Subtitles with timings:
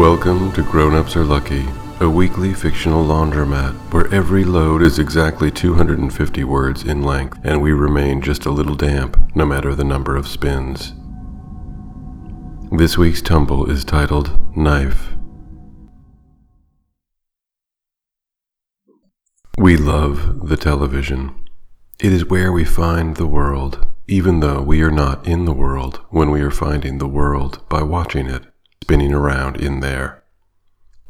[0.00, 1.66] Welcome to Grown Ups Are Lucky,
[2.00, 7.72] a weekly fictional laundromat where every load is exactly 250 words in length and we
[7.72, 10.94] remain just a little damp no matter the number of spins.
[12.72, 15.10] This week's tumble is titled Knife.
[19.58, 21.34] We love the television.
[22.02, 26.00] It is where we find the world, even though we are not in the world
[26.08, 28.46] when we are finding the world by watching it
[28.82, 30.24] spinning around in there.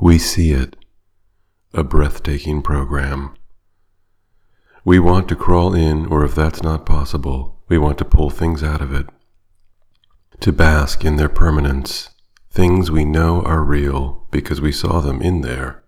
[0.00, 0.76] We see it,
[1.74, 3.34] a breathtaking program.
[4.84, 8.62] We want to crawl in, or if that's not possible, we want to pull things
[8.62, 9.06] out of it,
[10.40, 12.10] to bask in their permanence,
[12.50, 15.84] things we know are real because we saw them in there.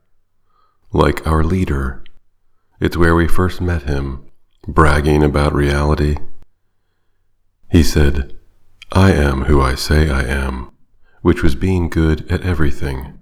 [0.93, 2.05] Like our leader.
[2.79, 4.30] It's where we first met him,
[4.66, 6.16] bragging about reality.
[7.71, 8.37] He said,
[8.93, 10.70] I am who I say I am
[11.23, 13.18] which was being good at everything.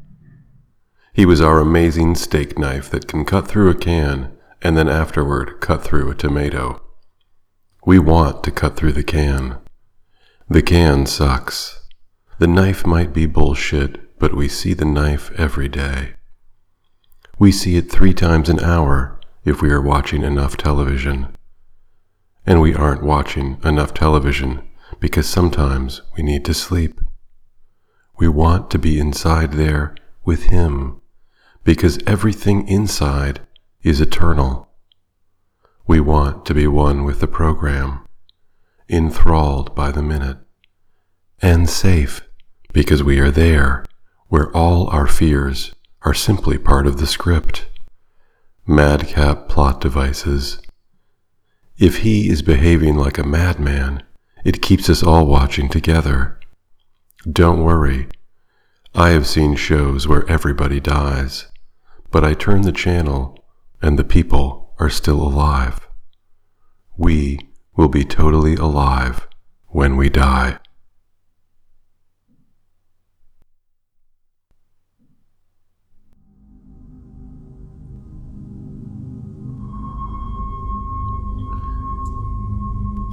[1.12, 5.60] He was our amazing steak knife that can cut through a can and then afterward
[5.60, 6.80] cut through a tomato.
[7.84, 9.58] We want to cut through the can.
[10.48, 11.80] The can sucks.
[12.38, 16.14] The knife might be bullshit, but we see the knife every day.
[17.38, 21.36] We see it three times an hour if we are watching enough television.
[22.46, 24.62] And we aren't watching enough television
[25.00, 27.00] because sometimes we need to sleep.
[28.18, 31.00] We want to be inside there with Him
[31.62, 33.40] because everything inside
[33.82, 34.68] is eternal.
[35.86, 38.04] We want to be one with the program,
[38.88, 40.38] enthralled by the minute,
[41.40, 42.22] and safe
[42.72, 43.84] because we are there
[44.26, 47.66] where all our fears are simply part of the script.
[48.66, 50.60] Madcap plot devices.
[51.78, 54.02] If he is behaving like a madman,
[54.44, 56.37] it keeps us all watching together.
[57.26, 58.06] Don't worry.
[58.94, 61.46] I have seen shows where everybody dies,
[62.12, 63.44] but I turn the channel
[63.82, 65.88] and the people are still alive.
[66.96, 67.40] We
[67.76, 69.26] will be totally alive
[69.66, 70.58] when we die.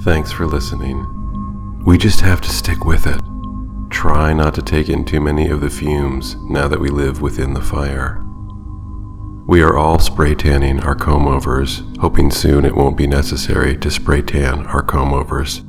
[0.02, 1.04] Thanks for listening.
[1.84, 3.20] We just have to stick with it.
[4.06, 7.54] Try not to take in too many of the fumes now that we live within
[7.54, 8.24] the fire.
[9.48, 13.90] We are all spray tanning our comb overs, hoping soon it won't be necessary to
[13.90, 15.64] spray tan our comb overs.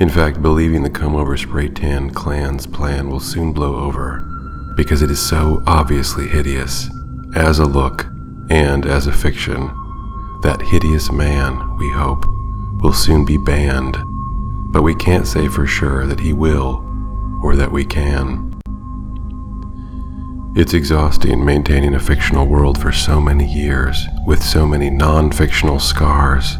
[0.00, 5.00] In fact, believing the comb over spray tan clan's plan will soon blow over because
[5.00, 6.90] it is so obviously hideous
[7.36, 8.04] as a look
[8.50, 9.70] and as a fiction.
[10.42, 12.26] That hideous man, we hope,
[12.82, 13.96] will soon be banned
[14.70, 16.85] but we can't say for sure that he will
[17.46, 18.52] or that we can.
[20.56, 25.78] It's exhausting maintaining a fictional world for so many years with so many non fictional
[25.78, 26.56] scars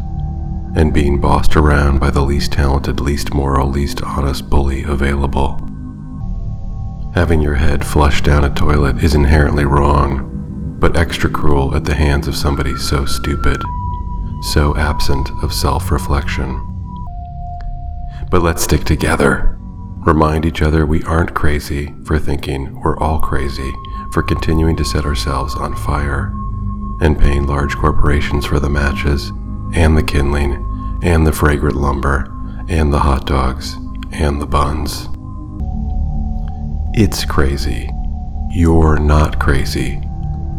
[0.77, 5.59] and being bossed around by the least talented, least moral, least honest bully available.
[7.15, 11.95] Having your head flushed down a toilet is inherently wrong, but extra cruel at the
[11.95, 13.61] hands of somebody so stupid,
[14.53, 16.63] so absent of self reflection.
[18.29, 19.56] But let's stick together.
[20.07, 23.73] Remind each other we aren't crazy for thinking we're all crazy
[24.13, 26.31] for continuing to set ourselves on fire
[27.01, 29.33] and paying large corporations for the matches
[29.73, 30.63] and the kindling
[31.03, 32.33] and the fragrant lumber
[32.69, 33.75] and the hot dogs
[34.13, 35.09] and the buns.
[36.93, 37.89] It's crazy.
[38.49, 40.01] You're not crazy.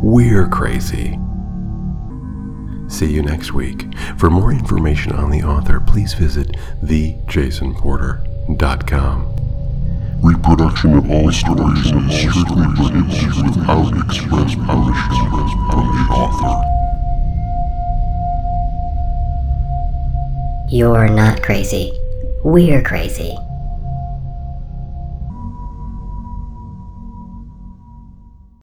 [0.03, 1.19] We're crazy.
[2.87, 3.87] See you next week.
[4.19, 6.55] For more information on the author, please visit
[6.85, 9.38] thejasonporter.com.
[10.21, 15.31] Reproduction of all stories is strictly prohibited without express permission
[15.71, 16.65] from the author.
[20.71, 21.93] You're not crazy.
[22.45, 23.39] We're crazy.